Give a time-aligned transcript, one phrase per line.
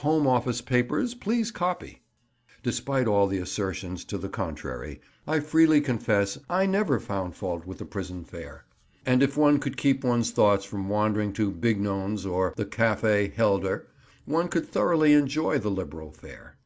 [0.00, 2.02] Home Office papers, please copy!
[2.62, 7.78] Despite all the assertions to the contrary, I freely confess I never found fault with
[7.78, 8.66] the prison fare;
[9.06, 13.86] and if one could keep one's thoughts from wandering to "Bignon's" or the "Café Helder,"
[14.26, 16.58] one could thoroughly enjoy the liberal fare.